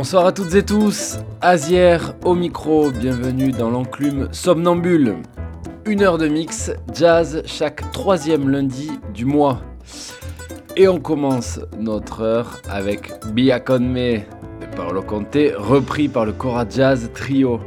Bonsoir 0.00 0.24
à 0.24 0.32
toutes 0.32 0.54
et 0.54 0.62
tous, 0.62 1.18
Azière 1.42 2.14
au 2.24 2.34
micro, 2.34 2.90
bienvenue 2.90 3.52
dans 3.52 3.68
l'enclume 3.68 4.28
Somnambule. 4.32 5.16
Une 5.84 6.00
heure 6.00 6.16
de 6.16 6.26
mix, 6.26 6.72
jazz 6.94 7.42
chaque 7.44 7.92
troisième 7.92 8.48
lundi 8.48 8.90
du 9.12 9.26
mois. 9.26 9.60
Et 10.74 10.88
on 10.88 11.00
commence 11.00 11.60
notre 11.78 12.22
heure 12.22 12.62
avec 12.70 13.12
Biakonme 13.34 13.92
de 13.92 14.22
Paolo 14.74 15.02
Conte, 15.02 15.36
repris 15.58 16.08
par 16.08 16.24
le 16.24 16.32
Cora 16.32 16.64
Jazz 16.66 17.10
Trio. 17.12 17.60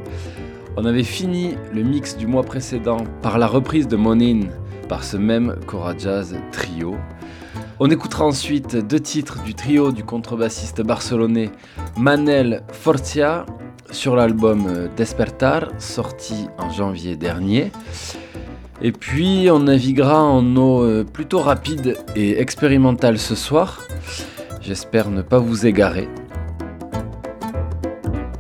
On 0.76 0.86
avait 0.86 1.04
fini 1.04 1.54
le 1.72 1.84
mix 1.84 2.18
du 2.18 2.26
mois 2.26 2.42
précédent 2.42 3.04
par 3.22 3.38
la 3.38 3.46
reprise 3.46 3.88
de 3.88 3.96
Monin 3.96 4.48
par 4.90 5.04
ce 5.04 5.18
même 5.18 5.56
Cora 5.68 5.96
Jazz 5.96 6.36
Trio. 6.52 6.96
On 7.86 7.90
écoutera 7.90 8.24
ensuite 8.24 8.78
deux 8.78 9.02
titres 9.02 9.44
du 9.44 9.56
trio 9.56 9.92
du 9.92 10.06
contrebassiste 10.06 10.82
barcelonais 10.82 11.50
Manel 11.98 12.64
Fortia 12.72 13.46
sur 13.92 14.16
l'album 14.16 14.88
Despertar, 14.96 15.68
sorti 15.80 16.48
en 16.58 16.70
janvier 16.70 17.18
dernier. 17.18 17.74
Et 18.82 18.94
puis 18.94 19.50
on 19.52 19.60
naviguera 19.60 20.24
en 20.24 20.56
eau 20.56 20.82
euh, 20.82 21.04
plutôt 21.04 21.42
rapide 21.42 21.98
et 22.16 22.40
expérimentale 22.40 23.20
ce 23.20 23.36
soir. 23.36 23.82
J'espère 24.62 25.10
ne 25.10 25.22
pas 25.22 25.40
vous 25.40 25.66
égarer. 25.66 26.08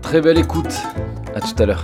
Très 0.02 0.22
belle 0.22 0.38
écoute, 0.38 0.74
à 1.36 1.42
tout 1.42 1.62
à 1.62 1.66
l'heure. 1.66 1.84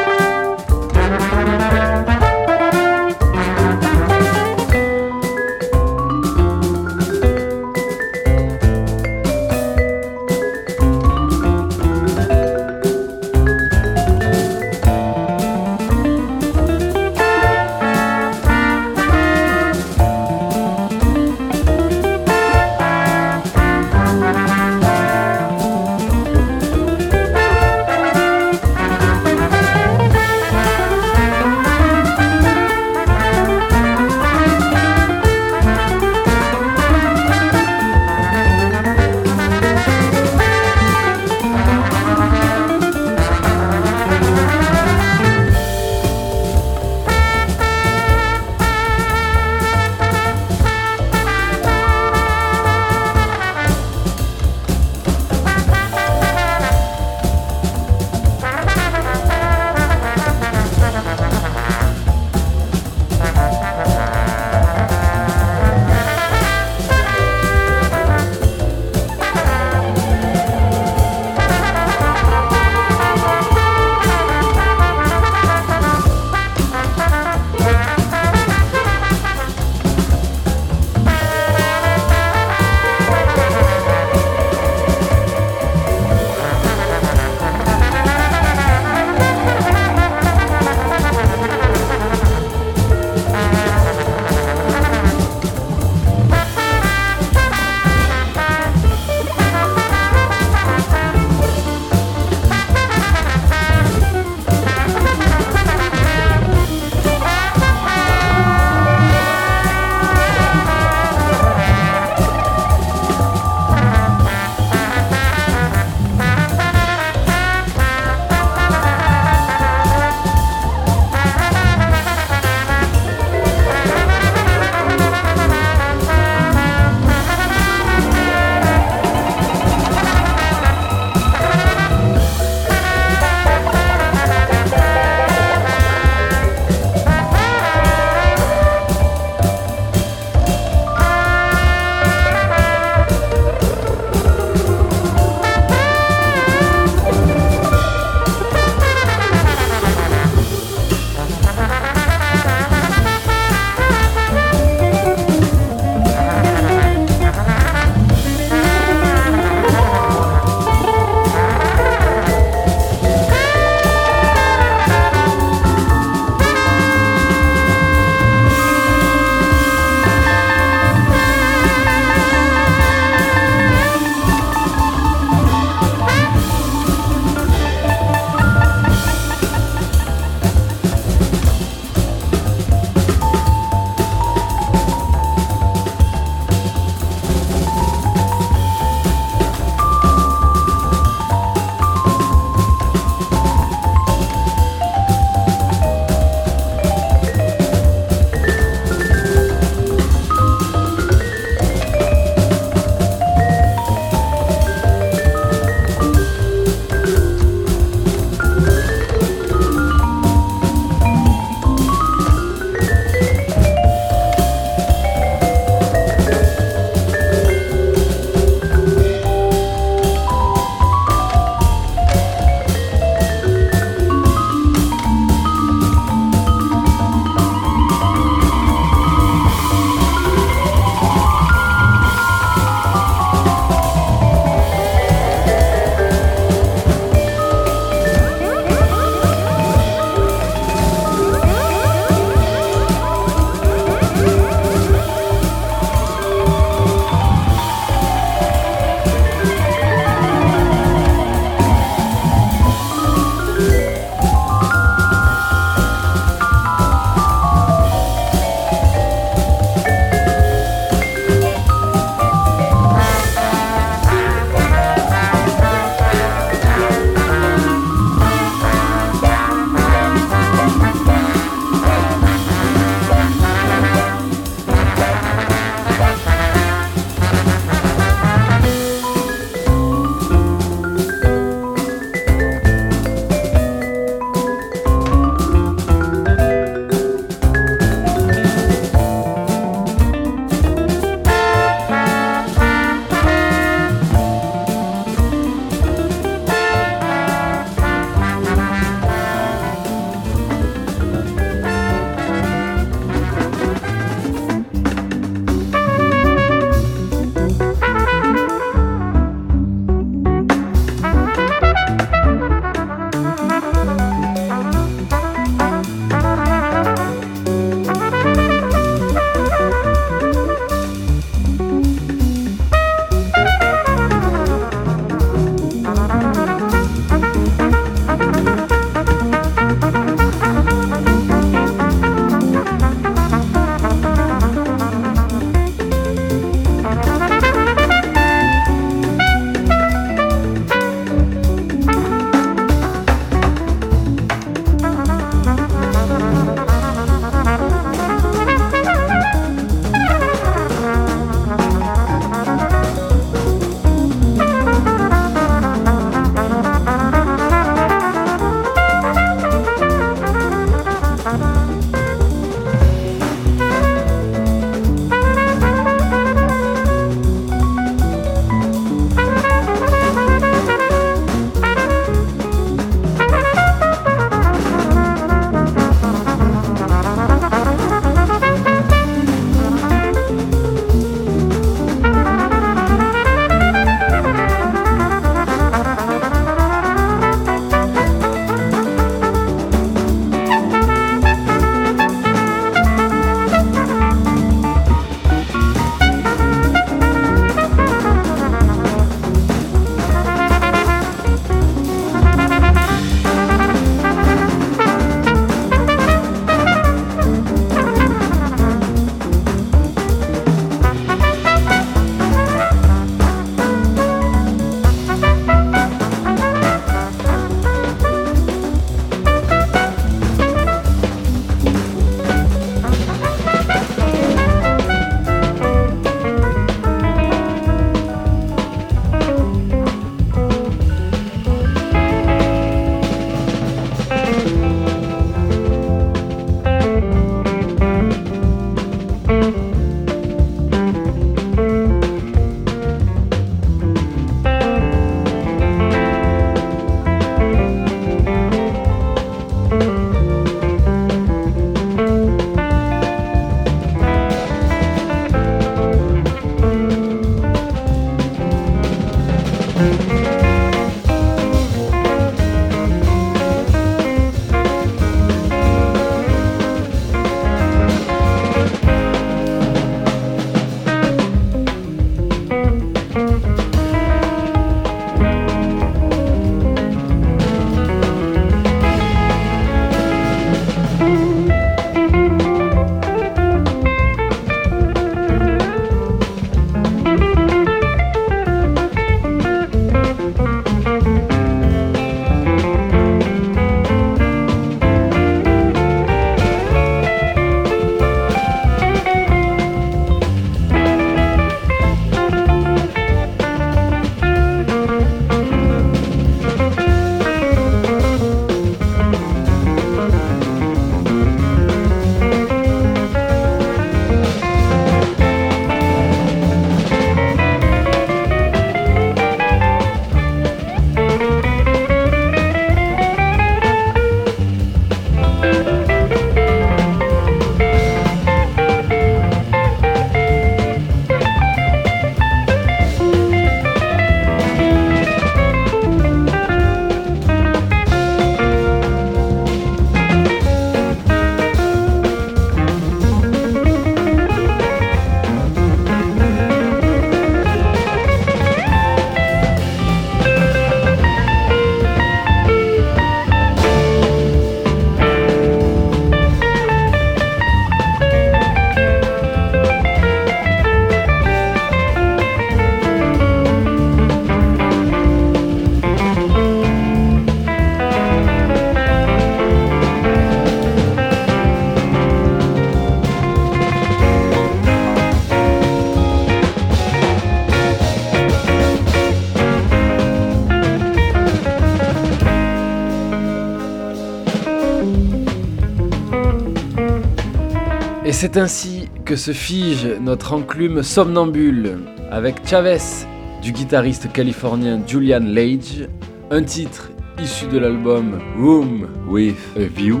C'est 588.30 588.38
ainsi 588.38 588.90
que 589.06 589.16
se 589.16 589.32
fige 589.32 589.86
notre 590.02 590.34
enclume 590.34 590.82
somnambule, 590.82 591.78
avec 592.10 592.46
Chavez, 592.46 593.06
du 593.40 593.52
guitariste 593.52 594.12
californien 594.12 594.82
Julian 594.86 595.22
Lage, 595.22 595.88
un 596.30 596.42
titre 596.42 596.90
issu 597.22 597.46
de 597.46 597.56
l'album 597.56 598.20
Room 598.38 598.86
with 599.08 599.38
a 599.56 599.60
View, 599.60 600.00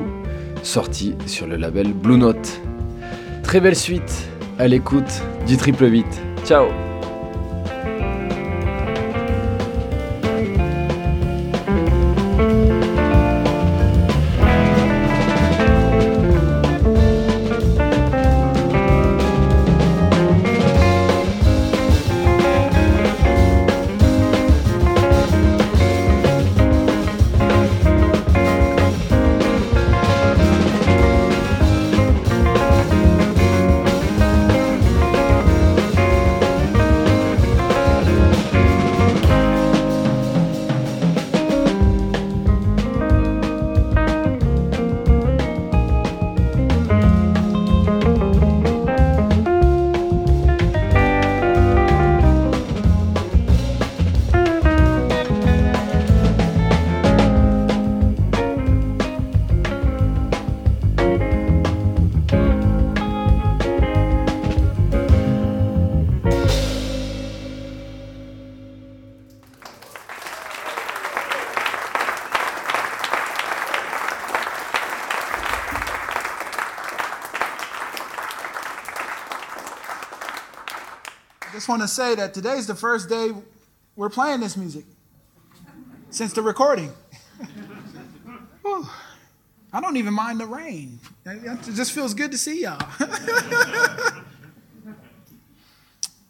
sorti 0.62 1.14
sur 1.24 1.46
le 1.46 1.56
label 1.56 1.94
Blue 1.94 2.18
Note. 2.18 2.60
Très 3.42 3.60
belle 3.60 3.76
suite 3.76 4.28
à 4.58 4.68
l'écoute 4.68 5.22
du 5.46 5.56
triple 5.56 5.90
8. 5.90 6.04
Ciao 6.44 6.66
to 81.88 81.94
say 81.94 82.14
that 82.14 82.34
today's 82.34 82.66
the 82.66 82.74
first 82.74 83.08
day 83.08 83.32
we're 83.96 84.10
playing 84.10 84.40
this 84.40 84.56
music 84.56 84.84
since 86.10 86.32
the 86.32 86.42
recording. 86.42 86.92
I 89.72 89.80
don't 89.80 89.96
even 89.96 90.14
mind 90.14 90.40
the 90.40 90.46
rain. 90.46 91.00
It 91.26 91.62
just 91.74 91.92
feels 91.92 92.14
good 92.14 92.30
to 92.32 92.38
see 92.38 92.62
y'all. 92.62 92.78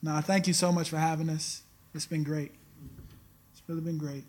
no, 0.03 0.21
thank 0.21 0.47
you 0.47 0.55
so 0.55 0.73
much 0.73 0.89
for 0.89 0.97
having 0.97 1.29
us. 1.29 1.63
It's 1.95 2.07
been 2.07 2.23
great. 2.23 2.53
It's 3.53 3.63
really 3.67 3.81
been 3.81 3.99
great. 3.99 4.25